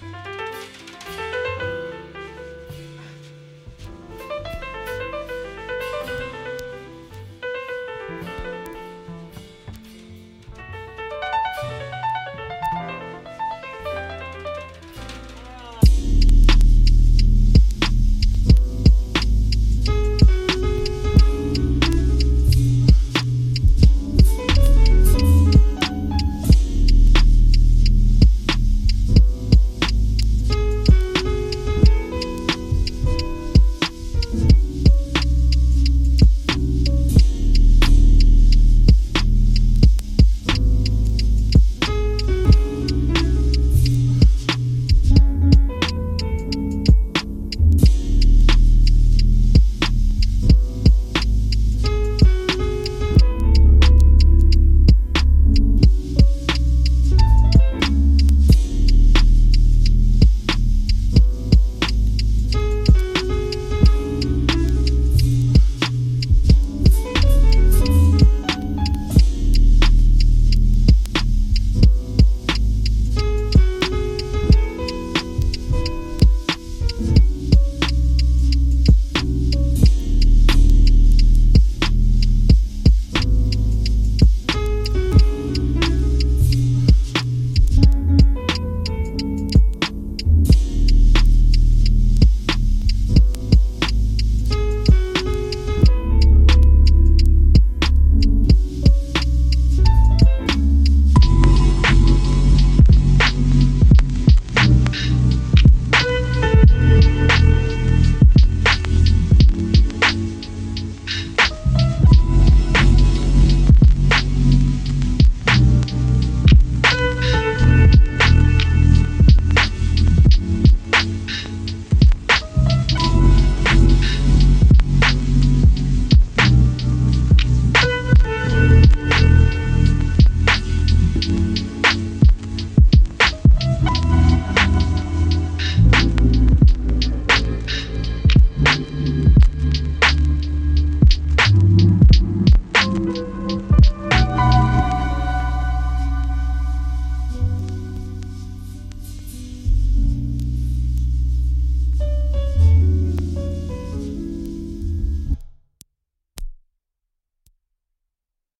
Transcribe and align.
Bye. 0.00 0.35